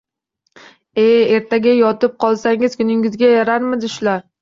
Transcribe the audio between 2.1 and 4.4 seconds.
qolsangiz kuningizga yararmidi shular